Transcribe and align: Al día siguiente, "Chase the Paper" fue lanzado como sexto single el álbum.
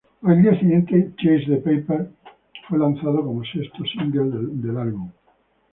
Al 0.23 0.41
día 0.41 0.59
siguiente, 0.59 1.11
"Chase 1.17 1.45
the 1.47 1.57
Paper" 1.57 2.09
fue 2.67 2.79
lanzado 2.79 3.23
como 3.23 3.43
sexto 3.43 3.83
single 3.85 4.45
el 4.67 4.75
álbum. 4.77 5.11